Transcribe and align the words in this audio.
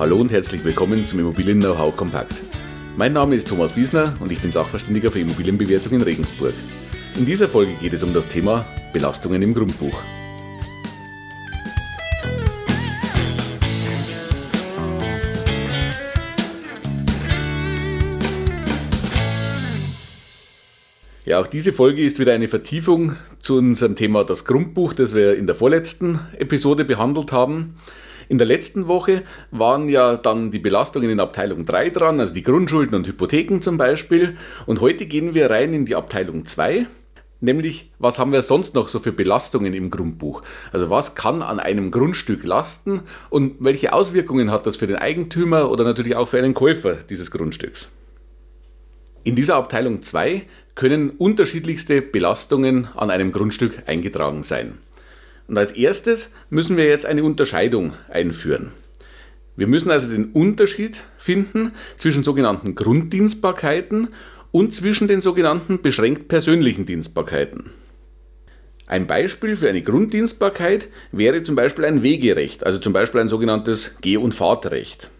Hallo 0.00 0.16
und 0.16 0.32
herzlich 0.32 0.64
willkommen 0.64 1.06
zum 1.06 1.20
Immobilien 1.20 1.60
Know-how 1.60 1.94
Kompakt. 1.94 2.34
Mein 2.96 3.12
Name 3.12 3.36
ist 3.36 3.46
Thomas 3.46 3.76
Wiesner 3.76 4.14
und 4.20 4.32
ich 4.32 4.40
bin 4.40 4.50
Sachverständiger 4.50 5.12
für 5.12 5.20
Immobilienbewertung 5.20 5.92
in 5.92 6.00
Regensburg. 6.00 6.54
In 7.18 7.26
dieser 7.26 7.50
Folge 7.50 7.74
geht 7.74 7.92
es 7.92 8.02
um 8.02 8.14
das 8.14 8.26
Thema 8.26 8.64
Belastungen 8.94 9.42
im 9.42 9.52
Grundbuch. 9.52 9.92
Ja, 21.26 21.40
auch 21.40 21.46
diese 21.46 21.74
Folge 21.74 22.02
ist 22.02 22.18
wieder 22.18 22.32
eine 22.32 22.48
Vertiefung 22.48 23.16
zu 23.38 23.58
unserem 23.58 23.96
Thema 23.96 24.24
das 24.24 24.46
Grundbuch, 24.46 24.94
das 24.94 25.12
wir 25.14 25.36
in 25.36 25.46
der 25.46 25.56
vorletzten 25.56 26.20
Episode 26.38 26.86
behandelt 26.86 27.32
haben. 27.32 27.74
In 28.30 28.38
der 28.38 28.46
letzten 28.46 28.86
Woche 28.86 29.24
waren 29.50 29.88
ja 29.88 30.16
dann 30.16 30.52
die 30.52 30.60
Belastungen 30.60 31.10
in 31.10 31.18
Abteilung 31.18 31.66
3 31.66 31.90
dran, 31.90 32.20
also 32.20 32.32
die 32.32 32.44
Grundschulden 32.44 32.94
und 32.94 33.08
Hypotheken 33.08 33.60
zum 33.60 33.76
Beispiel. 33.76 34.36
Und 34.66 34.80
heute 34.80 35.06
gehen 35.06 35.34
wir 35.34 35.50
rein 35.50 35.74
in 35.74 35.84
die 35.84 35.96
Abteilung 35.96 36.46
2, 36.46 36.86
nämlich 37.40 37.90
was 37.98 38.20
haben 38.20 38.30
wir 38.30 38.42
sonst 38.42 38.76
noch 38.76 38.86
so 38.86 39.00
für 39.00 39.10
Belastungen 39.10 39.74
im 39.74 39.90
Grundbuch? 39.90 40.42
Also 40.70 40.90
was 40.90 41.16
kann 41.16 41.42
an 41.42 41.58
einem 41.58 41.90
Grundstück 41.90 42.44
lasten 42.44 43.00
und 43.30 43.56
welche 43.58 43.92
Auswirkungen 43.92 44.52
hat 44.52 44.64
das 44.64 44.76
für 44.76 44.86
den 44.86 44.98
Eigentümer 44.98 45.68
oder 45.68 45.82
natürlich 45.82 46.14
auch 46.14 46.28
für 46.28 46.38
einen 46.38 46.54
Käufer 46.54 46.98
dieses 47.08 47.32
Grundstücks? 47.32 47.88
In 49.24 49.34
dieser 49.34 49.56
Abteilung 49.56 50.02
2 50.02 50.42
können 50.76 51.10
unterschiedlichste 51.10 52.00
Belastungen 52.00 52.86
an 52.94 53.10
einem 53.10 53.32
Grundstück 53.32 53.82
eingetragen 53.86 54.44
sein. 54.44 54.78
Und 55.50 55.58
als 55.58 55.72
erstes 55.72 56.32
müssen 56.48 56.76
wir 56.76 56.84
jetzt 56.84 57.04
eine 57.04 57.24
Unterscheidung 57.24 57.94
einführen. 58.08 58.70
Wir 59.56 59.66
müssen 59.66 59.90
also 59.90 60.08
den 60.08 60.30
Unterschied 60.30 61.02
finden 61.18 61.72
zwischen 61.96 62.22
sogenannten 62.22 62.76
Grunddienstbarkeiten 62.76 64.10
und 64.52 64.72
zwischen 64.72 65.08
den 65.08 65.20
sogenannten 65.20 65.82
beschränkt 65.82 66.28
persönlichen 66.28 66.86
Dienstbarkeiten. 66.86 67.72
Ein 68.86 69.08
Beispiel 69.08 69.56
für 69.56 69.68
eine 69.68 69.82
Grunddienstbarkeit 69.82 70.86
wäre 71.10 71.42
zum 71.42 71.56
Beispiel 71.56 71.84
ein 71.84 72.04
Wegerecht, 72.04 72.64
also 72.64 72.78
zum 72.78 72.92
Beispiel 72.92 73.20
ein 73.20 73.28
sogenanntes 73.28 73.98
Geh- 74.00 74.18
und 74.18 74.36
Fahrtrecht. 74.36 75.10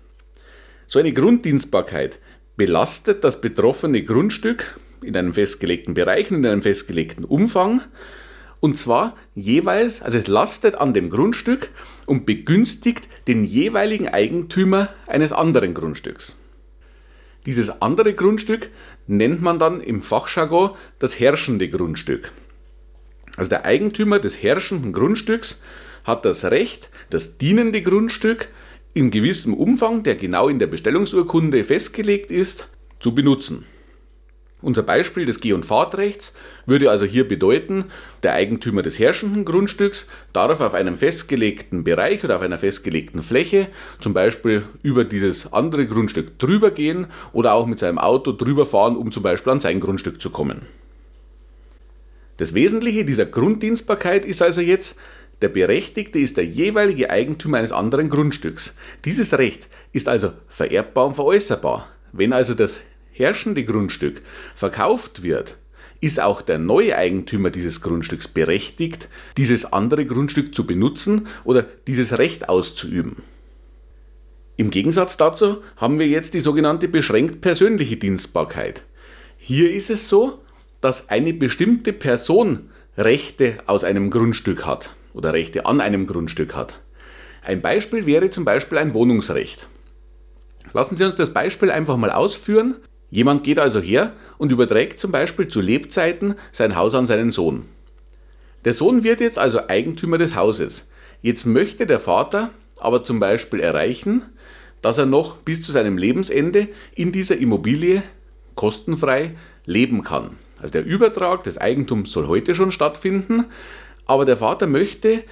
So 0.86 1.00
eine 1.00 1.12
Grunddienstbarkeit 1.12 2.20
belastet 2.56 3.24
das 3.24 3.40
betroffene 3.40 4.04
Grundstück 4.04 4.78
in 5.02 5.16
einem 5.16 5.34
festgelegten 5.34 5.94
Bereich 5.94 6.30
und 6.30 6.36
in 6.36 6.46
einem 6.46 6.62
festgelegten 6.62 7.24
Umfang. 7.24 7.80
Und 8.60 8.76
zwar 8.76 9.16
jeweils, 9.34 10.02
also 10.02 10.18
es 10.18 10.26
lastet 10.26 10.74
an 10.74 10.92
dem 10.92 11.08
Grundstück 11.08 11.70
und 12.06 12.26
begünstigt 12.26 13.08
den 13.26 13.44
jeweiligen 13.44 14.08
Eigentümer 14.08 14.90
eines 15.06 15.32
anderen 15.32 15.72
Grundstücks. 15.72 16.36
Dieses 17.46 17.80
andere 17.80 18.12
Grundstück 18.12 18.70
nennt 19.06 19.40
man 19.40 19.58
dann 19.58 19.80
im 19.80 20.02
Fachjargon 20.02 20.72
das 20.98 21.18
herrschende 21.18 21.70
Grundstück. 21.70 22.32
Also 23.36 23.48
der 23.48 23.64
Eigentümer 23.64 24.18
des 24.18 24.42
herrschenden 24.42 24.92
Grundstücks 24.92 25.60
hat 26.04 26.26
das 26.26 26.44
Recht, 26.44 26.90
das 27.08 27.38
dienende 27.38 27.80
Grundstück 27.80 28.48
in 28.92 29.10
gewissem 29.10 29.54
Umfang, 29.54 30.02
der 30.02 30.16
genau 30.16 30.48
in 30.48 30.58
der 30.58 30.66
Bestellungsurkunde 30.66 31.64
festgelegt 31.64 32.30
ist, 32.30 32.68
zu 32.98 33.14
benutzen. 33.14 33.64
Unser 34.62 34.82
Beispiel 34.82 35.24
des 35.24 35.40
Geh- 35.40 35.54
und 35.54 35.64
Fahrtrechts 35.64 36.34
würde 36.66 36.90
also 36.90 37.06
hier 37.06 37.26
bedeuten, 37.26 37.86
der 38.22 38.34
Eigentümer 38.34 38.82
des 38.82 38.98
herrschenden 38.98 39.44
Grundstücks 39.44 40.06
darf 40.32 40.60
auf 40.60 40.74
einem 40.74 40.96
festgelegten 40.96 41.82
Bereich 41.84 42.22
oder 42.24 42.36
auf 42.36 42.42
einer 42.42 42.58
festgelegten 42.58 43.22
Fläche 43.22 43.68
zum 44.00 44.12
Beispiel 44.12 44.64
über 44.82 45.04
dieses 45.04 45.52
andere 45.52 45.86
Grundstück 45.86 46.38
drüber 46.38 46.70
gehen 46.70 47.06
oder 47.32 47.54
auch 47.54 47.66
mit 47.66 47.78
seinem 47.78 47.98
Auto 47.98 48.32
drüber 48.32 48.66
fahren, 48.66 48.96
um 48.96 49.10
zum 49.12 49.22
Beispiel 49.22 49.52
an 49.52 49.60
sein 49.60 49.80
Grundstück 49.80 50.20
zu 50.20 50.30
kommen. 50.30 50.66
Das 52.36 52.54
Wesentliche 52.54 53.04
dieser 53.04 53.26
Grunddienstbarkeit 53.26 54.24
ist 54.24 54.42
also 54.42 54.60
jetzt, 54.60 54.96
der 55.42 55.48
Berechtigte 55.48 56.18
ist 56.18 56.36
der 56.36 56.44
jeweilige 56.44 57.10
Eigentümer 57.10 57.58
eines 57.58 57.72
anderen 57.72 58.10
Grundstücks. 58.10 58.76
Dieses 59.06 59.38
Recht 59.38 59.68
ist 59.92 60.08
also 60.08 60.32
vererbbar 60.48 61.06
und 61.06 61.14
veräußerbar. 61.14 61.88
Wenn 62.12 62.32
also 62.32 62.54
das 62.54 62.80
herrschende 63.20 63.64
Grundstück 63.64 64.22
verkauft 64.54 65.22
wird, 65.22 65.56
ist 66.00 66.20
auch 66.20 66.42
der 66.42 66.58
neue 66.58 66.96
Eigentümer 66.96 67.50
dieses 67.50 67.80
Grundstücks 67.80 68.26
berechtigt, 68.26 69.08
dieses 69.36 69.72
andere 69.72 70.06
Grundstück 70.06 70.54
zu 70.54 70.66
benutzen 70.66 71.28
oder 71.44 71.62
dieses 71.86 72.18
Recht 72.18 72.48
auszuüben. 72.48 73.16
Im 74.56 74.70
Gegensatz 74.70 75.16
dazu 75.16 75.62
haben 75.76 75.98
wir 75.98 76.08
jetzt 76.08 76.34
die 76.34 76.40
sogenannte 76.40 76.88
beschränkt 76.88 77.40
persönliche 77.40 77.96
Dienstbarkeit. 77.96 78.82
Hier 79.38 79.72
ist 79.72 79.90
es 79.90 80.08
so, 80.08 80.40
dass 80.80 81.08
eine 81.08 81.32
bestimmte 81.32 81.92
Person 81.92 82.70
Rechte 82.96 83.56
aus 83.66 83.84
einem 83.84 84.10
Grundstück 84.10 84.66
hat 84.66 84.94
oder 85.14 85.32
Rechte 85.32 85.66
an 85.66 85.80
einem 85.80 86.06
Grundstück 86.06 86.54
hat. 86.54 86.78
Ein 87.42 87.62
Beispiel 87.62 88.04
wäre 88.04 88.28
zum 88.30 88.44
Beispiel 88.44 88.78
ein 88.78 88.92
Wohnungsrecht. 88.92 89.68
Lassen 90.72 90.96
Sie 90.96 91.04
uns 91.04 91.14
das 91.14 91.32
Beispiel 91.32 91.70
einfach 91.70 91.96
mal 91.96 92.10
ausführen. 92.10 92.76
Jemand 93.10 93.42
geht 93.42 93.58
also 93.58 93.80
her 93.80 94.12
und 94.38 94.52
überträgt 94.52 94.98
zum 94.98 95.10
Beispiel 95.10 95.48
zu 95.48 95.60
Lebzeiten 95.60 96.34
sein 96.52 96.76
Haus 96.76 96.94
an 96.94 97.06
seinen 97.06 97.30
Sohn. 97.30 97.66
Der 98.64 98.72
Sohn 98.72 99.02
wird 99.02 99.20
jetzt 99.20 99.38
also 99.38 99.68
Eigentümer 99.68 100.18
des 100.18 100.34
Hauses. 100.34 100.88
Jetzt 101.22 101.44
möchte 101.44 101.86
der 101.86 101.98
Vater 101.98 102.50
aber 102.78 103.02
zum 103.02 103.20
Beispiel 103.20 103.60
erreichen, 103.60 104.22
dass 104.80 104.98
er 104.98 105.06
noch 105.06 105.36
bis 105.36 105.62
zu 105.62 105.72
seinem 105.72 105.98
Lebensende 105.98 106.68
in 106.94 107.12
dieser 107.12 107.36
Immobilie 107.36 108.02
kostenfrei 108.54 109.32
leben 109.66 110.04
kann. 110.04 110.36
Also 110.58 110.72
der 110.72 110.84
Übertrag 110.84 111.44
des 111.44 111.58
Eigentums 111.58 112.12
soll 112.12 112.26
heute 112.28 112.54
schon 112.54 112.72
stattfinden, 112.72 113.46
aber 114.06 114.24
der 114.24 114.36
Vater 114.36 114.66
möchte 114.66 115.24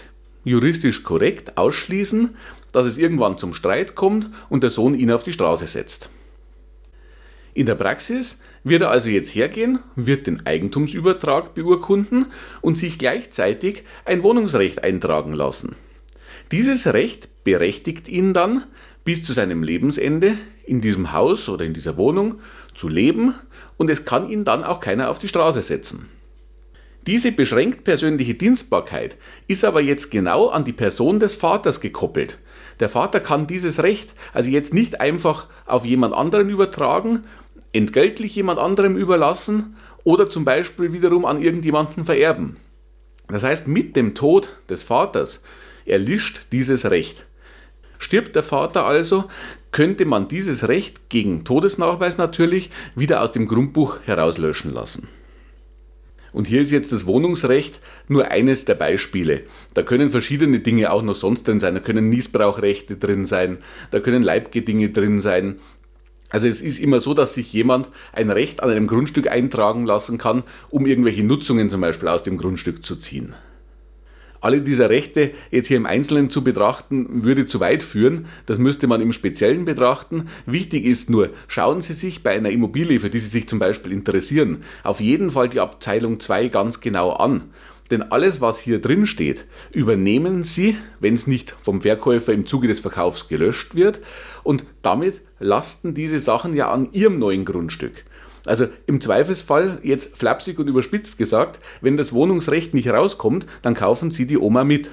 juristisch 0.44 1.02
korrekt 1.02 1.58
ausschließen, 1.58 2.36
dass 2.72 2.86
es 2.86 2.98
irgendwann 2.98 3.38
zum 3.38 3.54
Streit 3.54 3.94
kommt 3.94 4.28
und 4.48 4.62
der 4.62 4.70
Sohn 4.70 4.94
ihn 4.94 5.10
auf 5.10 5.22
die 5.22 5.32
Straße 5.32 5.66
setzt. 5.66 6.10
In 7.58 7.66
der 7.66 7.74
Praxis 7.74 8.38
wird 8.62 8.82
er 8.82 8.92
also 8.92 9.10
jetzt 9.10 9.34
hergehen, 9.34 9.80
wird 9.96 10.28
den 10.28 10.46
Eigentumsübertrag 10.46 11.54
beurkunden 11.54 12.26
und 12.60 12.78
sich 12.78 13.00
gleichzeitig 13.00 13.82
ein 14.04 14.22
Wohnungsrecht 14.22 14.84
eintragen 14.84 15.32
lassen. 15.32 15.74
Dieses 16.52 16.86
Recht 16.86 17.42
berechtigt 17.42 18.06
ihn 18.06 18.32
dann, 18.32 18.62
bis 19.02 19.24
zu 19.24 19.32
seinem 19.32 19.64
Lebensende 19.64 20.38
in 20.66 20.80
diesem 20.80 21.12
Haus 21.12 21.48
oder 21.48 21.64
in 21.64 21.74
dieser 21.74 21.96
Wohnung 21.96 22.36
zu 22.74 22.88
leben 22.88 23.34
und 23.76 23.90
es 23.90 24.04
kann 24.04 24.30
ihn 24.30 24.44
dann 24.44 24.62
auch 24.62 24.78
keiner 24.78 25.10
auf 25.10 25.18
die 25.18 25.26
Straße 25.26 25.62
setzen. 25.62 26.08
Diese 27.08 27.32
beschränkt 27.32 27.84
persönliche 27.84 28.34
Dienstbarkeit 28.34 29.16
ist 29.46 29.64
aber 29.64 29.80
jetzt 29.80 30.10
genau 30.10 30.48
an 30.48 30.64
die 30.64 30.74
Person 30.74 31.18
des 31.18 31.36
Vaters 31.36 31.80
gekoppelt. 31.80 32.38
Der 32.80 32.90
Vater 32.90 33.20
kann 33.20 33.46
dieses 33.46 33.82
Recht 33.82 34.14
also 34.34 34.50
jetzt 34.50 34.74
nicht 34.74 35.00
einfach 35.00 35.46
auf 35.64 35.86
jemand 35.86 36.12
anderen 36.12 36.50
übertragen, 36.50 37.24
entgeltlich 37.72 38.34
jemand 38.34 38.58
anderem 38.58 38.96
überlassen 38.96 39.76
oder 40.04 40.28
zum 40.28 40.44
Beispiel 40.44 40.92
wiederum 40.92 41.24
an 41.24 41.40
irgendjemanden 41.40 42.04
vererben. 42.04 42.56
Das 43.28 43.42
heißt, 43.42 43.66
mit 43.66 43.94
dem 43.96 44.14
Tod 44.14 44.56
des 44.70 44.82
Vaters 44.82 45.42
erlischt 45.84 46.46
dieses 46.52 46.90
Recht. 46.90 47.26
Stirbt 47.98 48.36
der 48.36 48.42
Vater 48.42 48.84
also, 48.84 49.24
könnte 49.70 50.04
man 50.04 50.28
dieses 50.28 50.68
Recht 50.68 51.08
gegen 51.08 51.44
Todesnachweis 51.44 52.16
natürlich 52.16 52.70
wieder 52.94 53.22
aus 53.22 53.32
dem 53.32 53.48
Grundbuch 53.48 53.98
herauslöschen 54.04 54.72
lassen. 54.72 55.08
Und 56.32 56.46
hier 56.46 56.62
ist 56.62 56.70
jetzt 56.70 56.92
das 56.92 57.06
Wohnungsrecht 57.06 57.80
nur 58.06 58.30
eines 58.30 58.64
der 58.64 58.74
Beispiele. 58.74 59.42
Da 59.74 59.82
können 59.82 60.10
verschiedene 60.10 60.60
Dinge 60.60 60.92
auch 60.92 61.02
noch 61.02 61.16
sonst 61.16 61.48
drin 61.48 61.58
sein. 61.58 61.74
Da 61.74 61.80
können 61.80 62.10
Niesbrauchrechte 62.10 62.96
drin 62.96 63.24
sein, 63.24 63.58
da 63.90 64.00
können 64.00 64.22
Leibgedinge 64.22 64.90
drin 64.90 65.20
sein. 65.20 65.58
Also 66.30 66.46
es 66.46 66.60
ist 66.60 66.78
immer 66.78 67.00
so, 67.00 67.14
dass 67.14 67.34
sich 67.34 67.52
jemand 67.52 67.88
ein 68.12 68.30
Recht 68.30 68.62
an 68.62 68.70
einem 68.70 68.86
Grundstück 68.86 69.30
eintragen 69.30 69.86
lassen 69.86 70.18
kann, 70.18 70.42
um 70.68 70.86
irgendwelche 70.86 71.24
Nutzungen 71.24 71.70
zum 71.70 71.80
Beispiel 71.80 72.08
aus 72.08 72.22
dem 72.22 72.36
Grundstück 72.36 72.84
zu 72.84 72.96
ziehen. 72.96 73.34
Alle 74.40 74.60
dieser 74.60 74.88
Rechte 74.88 75.32
jetzt 75.50 75.66
hier 75.66 75.76
im 75.76 75.86
Einzelnen 75.86 76.30
zu 76.30 76.44
betrachten, 76.44 77.24
würde 77.24 77.46
zu 77.46 77.58
weit 77.58 77.82
führen. 77.82 78.26
Das 78.46 78.58
müsste 78.58 78.86
man 78.86 79.00
im 79.00 79.12
Speziellen 79.12 79.64
betrachten. 79.64 80.28
Wichtig 80.46 80.84
ist 80.84 81.10
nur, 81.10 81.30
schauen 81.48 81.80
Sie 81.80 81.92
sich 81.94 82.22
bei 82.22 82.36
einer 82.36 82.50
Immobilie, 82.50 83.00
für 83.00 83.10
die 83.10 83.18
Sie 83.18 83.28
sich 83.28 83.48
zum 83.48 83.58
Beispiel 83.58 83.90
interessieren, 83.90 84.62
auf 84.84 85.00
jeden 85.00 85.30
Fall 85.30 85.48
die 85.48 85.58
Abteilung 85.58 86.20
2 86.20 86.48
ganz 86.48 86.80
genau 86.80 87.10
an. 87.10 87.50
Denn 87.90 88.02
alles, 88.02 88.40
was 88.40 88.58
hier 88.60 88.80
drin 88.80 89.06
steht, 89.06 89.46
übernehmen 89.72 90.42
Sie, 90.42 90.76
wenn 91.00 91.14
es 91.14 91.26
nicht 91.26 91.56
vom 91.62 91.80
Verkäufer 91.80 92.32
im 92.32 92.44
Zuge 92.44 92.68
des 92.68 92.80
Verkaufs 92.80 93.28
gelöscht 93.28 93.74
wird. 93.74 94.00
Und 94.42 94.64
damit 94.82 95.22
lasten 95.38 95.94
diese 95.94 96.20
Sachen 96.20 96.54
ja 96.54 96.70
an 96.70 96.92
Ihrem 96.92 97.18
neuen 97.18 97.44
Grundstück. 97.44 98.04
Also 98.46 98.66
im 98.86 99.00
Zweifelsfall, 99.00 99.78
jetzt 99.82 100.16
flapsig 100.16 100.58
und 100.58 100.68
überspitzt 100.68 101.18
gesagt, 101.18 101.60
wenn 101.80 101.96
das 101.96 102.12
Wohnungsrecht 102.12 102.74
nicht 102.74 102.88
rauskommt, 102.88 103.46
dann 103.62 103.74
kaufen 103.74 104.10
Sie 104.10 104.26
die 104.26 104.38
Oma 104.38 104.64
mit. 104.64 104.90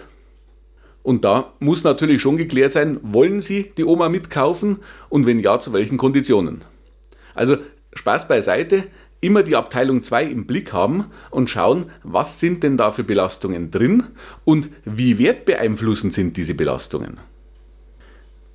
Und 1.03 1.23
da 1.23 1.53
muss 1.59 1.83
natürlich 1.83 2.21
schon 2.21 2.37
geklärt 2.37 2.71
sein, 2.71 2.99
wollen 3.03 3.39
Sie 3.39 3.71
die 3.77 3.83
Oma 3.83 4.09
mitkaufen 4.09 4.79
und 5.07 5.25
wenn 5.25 5.39
ja, 5.39 5.59
zu 5.59 5.71
welchen 5.71 5.97
Konditionen. 5.97 6.63
Also 7.33 7.57
Spaß 7.93 8.27
beiseite, 8.27 8.85
immer 9.21 9.43
die 9.43 9.55
Abteilung 9.55 10.03
2 10.03 10.25
im 10.25 10.45
Blick 10.45 10.73
haben 10.73 11.05
und 11.31 11.49
schauen, 11.49 11.87
was 12.03 12.39
sind 12.39 12.63
denn 12.63 12.77
da 12.77 12.91
für 12.91 13.03
Belastungen 13.03 13.71
drin 13.71 14.03
und 14.43 14.69
wie 14.83 15.17
wertbeeinflussend 15.17 16.13
sind 16.13 16.37
diese 16.37 16.53
Belastungen. 16.53 17.19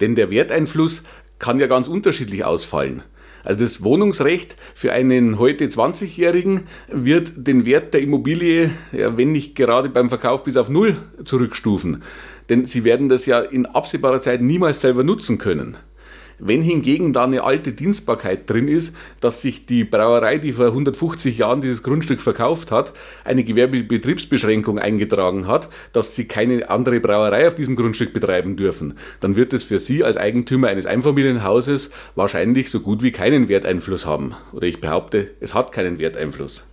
Denn 0.00 0.14
der 0.14 0.30
Werteinfluss 0.30 1.02
kann 1.38 1.58
ja 1.58 1.66
ganz 1.66 1.88
unterschiedlich 1.88 2.44
ausfallen. 2.44 3.02
Also 3.42 3.60
das 3.60 3.82
Wohnungsrecht 3.82 4.56
für 4.74 4.92
einen 4.92 5.38
heute 5.38 5.64
20-Jährigen 5.66 6.64
wird 6.88 7.32
den 7.36 7.64
Wert 7.64 7.94
der 7.94 8.02
Immobilie, 8.02 8.70
ja, 8.92 9.16
wenn 9.16 9.32
nicht 9.32 9.54
gerade 9.54 9.88
beim 9.88 10.08
Verkauf 10.10 10.44
bis 10.44 10.56
auf 10.56 10.68
Null 10.68 10.96
zurückstufen. 11.24 12.02
Denn 12.50 12.66
sie 12.66 12.84
werden 12.84 13.08
das 13.08 13.26
ja 13.26 13.40
in 13.40 13.66
absehbarer 13.66 14.20
Zeit 14.20 14.42
niemals 14.42 14.80
selber 14.80 15.04
nutzen 15.04 15.38
können. 15.38 15.78
Wenn 16.40 16.62
hingegen 16.62 17.12
da 17.12 17.24
eine 17.24 17.44
alte 17.44 17.72
Dienstbarkeit 17.72 18.48
drin 18.48 18.66
ist, 18.66 18.94
dass 19.20 19.42
sich 19.42 19.66
die 19.66 19.84
Brauerei, 19.84 20.38
die 20.38 20.52
vor 20.52 20.66
150 20.66 21.38
Jahren 21.38 21.60
dieses 21.60 21.82
Grundstück 21.82 22.20
verkauft 22.20 22.72
hat, 22.72 22.92
eine 23.24 23.44
Gewerbebetriebsbeschränkung 23.44 24.78
eingetragen 24.78 25.46
hat, 25.46 25.68
dass 25.92 26.14
sie 26.14 26.26
keine 26.26 26.70
andere 26.70 27.00
Brauerei 27.00 27.46
auf 27.46 27.54
diesem 27.54 27.76
Grundstück 27.76 28.12
betreiben 28.12 28.56
dürfen, 28.56 28.94
dann 29.20 29.36
wird 29.36 29.52
es 29.52 29.64
für 29.64 29.78
Sie 29.78 30.02
als 30.02 30.16
Eigentümer 30.16 30.68
eines 30.68 30.86
Einfamilienhauses 30.86 31.90
wahrscheinlich 32.14 32.70
so 32.70 32.80
gut 32.80 33.02
wie 33.02 33.12
keinen 33.12 33.48
Werteinfluss 33.48 34.06
haben. 34.06 34.34
Oder 34.52 34.66
ich 34.66 34.80
behaupte, 34.80 35.30
es 35.40 35.54
hat 35.54 35.72
keinen 35.72 35.98
Werteinfluss. 35.98 36.69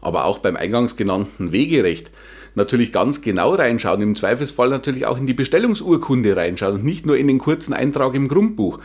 Aber 0.00 0.24
auch 0.24 0.38
beim 0.38 0.56
eingangs 0.56 0.96
genannten 0.96 1.52
Wegerecht 1.52 2.10
natürlich 2.54 2.92
ganz 2.92 3.20
genau 3.20 3.54
reinschauen, 3.54 4.02
im 4.02 4.14
Zweifelsfall 4.14 4.70
natürlich 4.70 5.06
auch 5.06 5.18
in 5.18 5.26
die 5.26 5.34
Bestellungsurkunde 5.34 6.36
reinschauen 6.36 6.76
und 6.76 6.84
nicht 6.84 7.06
nur 7.06 7.16
in 7.16 7.28
den 7.28 7.38
kurzen 7.38 7.72
Eintrag 7.72 8.14
im 8.14 8.28
Grundbuch. 8.28 8.80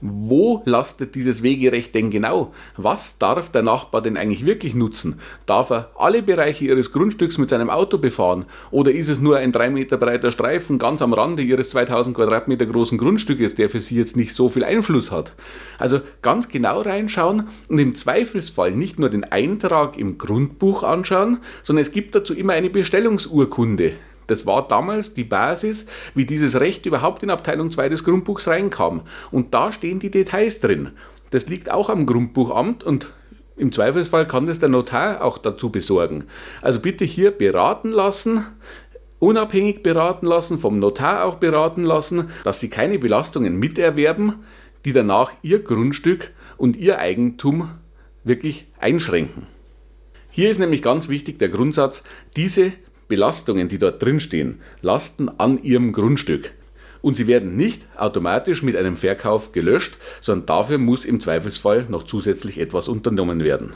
Wo 0.00 0.62
lastet 0.64 1.14
dieses 1.14 1.42
Wegerecht 1.42 1.94
denn 1.94 2.10
genau? 2.10 2.52
Was 2.76 3.18
darf 3.18 3.50
der 3.50 3.62
Nachbar 3.62 4.00
denn 4.00 4.16
eigentlich 4.16 4.46
wirklich 4.46 4.74
nutzen? 4.74 5.20
Darf 5.44 5.70
er 5.70 5.90
alle 5.96 6.22
Bereiche 6.22 6.64
Ihres 6.64 6.90
Grundstücks 6.90 7.36
mit 7.36 7.50
seinem 7.50 7.68
Auto 7.68 7.98
befahren? 7.98 8.46
Oder 8.70 8.92
ist 8.92 9.08
es 9.08 9.20
nur 9.20 9.36
ein 9.36 9.52
drei 9.52 9.68
Meter 9.68 9.98
breiter 9.98 10.30
Streifen 10.30 10.78
ganz 10.78 11.02
am 11.02 11.12
Rande 11.12 11.42
Ihres 11.42 11.68
2000 11.70 12.16
Quadratmeter 12.16 12.64
großen 12.64 12.96
Grundstückes, 12.96 13.56
der 13.56 13.68
für 13.68 13.80
Sie 13.80 13.96
jetzt 13.96 14.16
nicht 14.16 14.34
so 14.34 14.48
viel 14.48 14.64
Einfluss 14.64 15.10
hat? 15.10 15.34
Also 15.78 16.00
ganz 16.22 16.48
genau 16.48 16.80
reinschauen 16.80 17.48
und 17.68 17.78
im 17.78 17.94
Zweifelsfall 17.94 18.72
nicht 18.72 18.98
nur 18.98 19.10
den 19.10 19.24
Eintrag 19.24 19.98
im 19.98 20.16
Grundbuch 20.16 20.82
anschauen, 20.82 21.40
sondern 21.62 21.82
es 21.82 21.92
gibt 21.92 22.14
dazu 22.14 22.34
immer 22.34 22.54
eine 22.54 22.70
Bestellungsurkunde. 22.70 23.92
Das 24.30 24.46
war 24.46 24.66
damals 24.68 25.12
die 25.12 25.24
Basis, 25.24 25.86
wie 26.14 26.24
dieses 26.24 26.60
Recht 26.60 26.86
überhaupt 26.86 27.22
in 27.22 27.30
Abteilung 27.30 27.70
2 27.70 27.88
des 27.88 28.04
Grundbuchs 28.04 28.46
reinkam. 28.46 29.02
Und 29.30 29.54
da 29.54 29.72
stehen 29.72 29.98
die 29.98 30.10
Details 30.10 30.60
drin. 30.60 30.90
Das 31.30 31.48
liegt 31.48 31.70
auch 31.70 31.90
am 31.90 32.06
Grundbuchamt 32.06 32.84
und 32.84 33.12
im 33.56 33.72
Zweifelsfall 33.72 34.26
kann 34.26 34.46
das 34.46 34.58
der 34.58 34.68
Notar 34.68 35.22
auch 35.22 35.36
dazu 35.36 35.70
besorgen. 35.70 36.24
Also 36.62 36.80
bitte 36.80 37.04
hier 37.04 37.30
beraten 37.30 37.90
lassen, 37.90 38.46
unabhängig 39.18 39.82
beraten 39.82 40.26
lassen, 40.26 40.58
vom 40.58 40.78
Notar 40.78 41.24
auch 41.24 41.36
beraten 41.36 41.84
lassen, 41.84 42.30
dass 42.44 42.60
Sie 42.60 42.70
keine 42.70 42.98
Belastungen 42.98 43.58
miterwerben, 43.58 44.36
die 44.84 44.92
danach 44.92 45.32
Ihr 45.42 45.62
Grundstück 45.62 46.30
und 46.56 46.76
Ihr 46.76 46.98
Eigentum 47.00 47.70
wirklich 48.24 48.66
einschränken. 48.78 49.46
Hier 50.30 50.50
ist 50.50 50.58
nämlich 50.58 50.80
ganz 50.80 51.08
wichtig 51.08 51.38
der 51.38 51.48
Grundsatz, 51.48 52.02
diese 52.36 52.72
Belastungen, 53.10 53.68
die 53.68 53.76
dort 53.76 54.02
drinstehen, 54.02 54.62
lasten 54.80 55.28
an 55.28 55.62
Ihrem 55.62 55.92
Grundstück. 55.92 56.52
Und 57.02 57.16
sie 57.16 57.26
werden 57.26 57.56
nicht 57.56 57.86
automatisch 57.96 58.62
mit 58.62 58.76
einem 58.76 58.96
Verkauf 58.96 59.52
gelöscht, 59.52 59.98
sondern 60.22 60.46
dafür 60.46 60.78
muss 60.78 61.04
im 61.04 61.20
Zweifelsfall 61.20 61.86
noch 61.88 62.04
zusätzlich 62.04 62.58
etwas 62.58 62.88
unternommen 62.88 63.44
werden. 63.44 63.74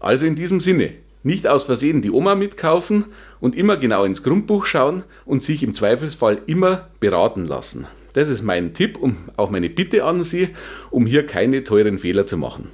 Also 0.00 0.24
in 0.24 0.36
diesem 0.36 0.60
Sinne, 0.60 0.92
nicht 1.22 1.46
aus 1.46 1.64
Versehen 1.64 2.00
die 2.00 2.10
Oma 2.10 2.34
mitkaufen 2.34 3.06
und 3.40 3.56
immer 3.56 3.76
genau 3.76 4.04
ins 4.04 4.22
Grundbuch 4.22 4.66
schauen 4.66 5.04
und 5.24 5.42
sich 5.42 5.62
im 5.62 5.74
Zweifelsfall 5.74 6.40
immer 6.46 6.88
beraten 7.00 7.46
lassen. 7.46 7.86
Das 8.12 8.28
ist 8.28 8.42
mein 8.42 8.72
Tipp 8.74 8.96
und 8.96 9.16
auch 9.36 9.50
meine 9.50 9.68
Bitte 9.68 10.04
an 10.04 10.22
Sie, 10.22 10.50
um 10.90 11.06
hier 11.06 11.26
keine 11.26 11.64
teuren 11.64 11.98
Fehler 11.98 12.26
zu 12.26 12.36
machen. 12.36 12.70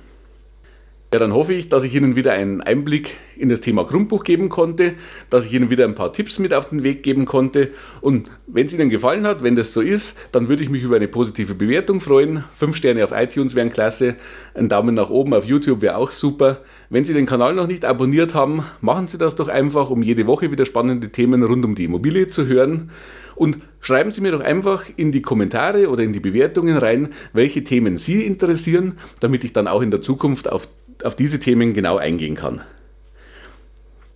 Ja, 1.15 1.21
dann 1.21 1.33
hoffe 1.33 1.55
ich, 1.55 1.69
dass 1.69 1.85
ich 1.85 1.95
Ihnen 1.95 2.17
wieder 2.17 2.33
einen 2.33 2.61
Einblick 2.61 3.19
in 3.37 3.49
das 3.49 3.61
Thema 3.61 3.85
Grundbuch 3.85 4.25
geben 4.25 4.49
konnte, 4.49 4.95
dass 5.31 5.45
ich 5.45 5.53
Ihnen 5.53 5.71
wieder 5.71 5.85
ein 5.85 5.95
paar 5.95 6.13
Tipps 6.13 6.41
mit 6.41 6.53
auf 6.53 6.71
den 6.71 6.83
Weg 6.83 7.05
geben 7.05 7.25
konnte. 7.25 7.71
Und 8.01 8.33
wenn 8.49 8.67
es 8.67 8.75
Ihnen 8.75 8.91
gefallen 8.91 9.25
hat, 9.25 9.45
wenn 9.45 9.55
das 9.55 9.73
so 9.73 9.81
ist, 9.81 10.19
dann 10.33 10.49
würde 10.49 10.65
ich 10.65 10.71
mich 10.71 10.83
über 10.83 10.97
eine 10.97 11.07
positive 11.07 11.55
Bewertung 11.55 12.01
freuen. 12.01 12.43
Fünf 12.53 12.75
Sterne 12.75 13.05
auf 13.05 13.13
iTunes 13.13 13.55
wären 13.55 13.71
klasse. 13.71 14.17
Ein 14.55 14.69
Daumen 14.69 14.97
nach 14.97 15.09
oben 15.09 15.35
auf 15.35 15.45
YouTube 15.45 15.83
wäre 15.83 15.99
auch 15.99 16.11
super. 16.11 16.63
Wenn 16.91 17.05
Sie 17.05 17.15
den 17.15 17.27
Kanal 17.27 17.55
noch 17.55 17.69
nicht 17.69 17.85
abonniert 17.85 18.35
haben, 18.35 18.65
machen 18.81 19.07
Sie 19.07 19.17
das 19.17 19.37
doch 19.37 19.47
einfach, 19.47 19.91
um 19.91 20.03
jede 20.03 20.27
Woche 20.27 20.51
wieder 20.51 20.67
spannende 20.67 21.11
Themen 21.11 21.45
rund 21.45 21.65
um 21.65 21.77
die 21.77 21.85
Immobilie 21.85 22.27
zu 22.27 22.49
hören. 22.49 22.91
Und 23.37 23.59
schreiben 23.81 24.11
Sie 24.11 24.21
mir 24.21 24.33
doch 24.33 24.41
einfach 24.41 24.85
in 24.97 25.13
die 25.13 25.23
Kommentare 25.23 25.91
oder 25.91 26.03
in 26.03 26.13
die 26.13 26.21
Bewertungen 26.21 26.77
rein, 26.77 27.09
welche 27.33 27.65
Themen 27.65 27.97
Sie 27.97 28.25
interessieren, 28.25 28.99
damit 29.21 29.45
ich 29.45 29.53
dann 29.53 29.67
auch 29.67 29.83
in 29.83 29.91
der 29.91 30.03
Zukunft 30.03 30.51
auf 30.51 30.69
auf 31.03 31.17
diese 31.17 31.39
Themen 31.39 31.75
genau 31.75 31.97
eingehen 31.97 32.35
kann. 32.35 32.63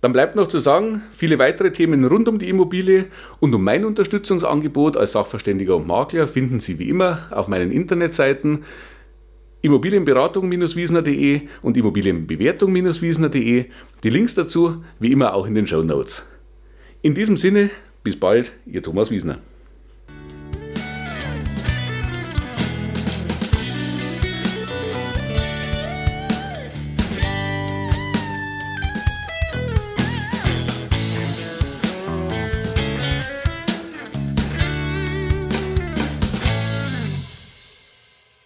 Dann 0.01 0.13
bleibt 0.13 0.37
noch 0.37 0.47
zu 0.47 0.59
sagen, 0.59 1.03
viele 1.11 1.39
weitere 1.39 1.71
Themen 1.71 2.05
rund 2.05 2.29
um 2.29 2.39
die 2.39 2.47
Immobilie 2.47 3.07
und 3.41 3.53
um 3.53 3.63
mein 3.63 3.83
Unterstützungsangebot 3.83 4.95
als 4.95 5.11
Sachverständiger 5.11 5.75
und 5.75 5.87
Makler 5.87 6.25
finden 6.27 6.61
Sie 6.61 6.79
wie 6.79 6.89
immer 6.89 7.27
auf 7.31 7.49
meinen 7.49 7.71
Internetseiten 7.71 8.63
Immobilienberatung-wiesner.de 9.61 11.41
und 11.61 11.75
Immobilienbewertung-wiesner.de. 11.75 13.65
Die 14.03 14.09
Links 14.09 14.33
dazu 14.35 14.85
wie 14.99 15.11
immer 15.11 15.33
auch 15.33 15.45
in 15.45 15.55
den 15.55 15.67
Show 15.67 15.83
Notes. 15.83 16.25
In 17.01 17.13
diesem 17.13 17.35
Sinne, 17.35 17.69
bis 18.01 18.17
bald, 18.17 18.53
Ihr 18.65 18.81
Thomas 18.81 19.11
Wiesner. 19.11 19.39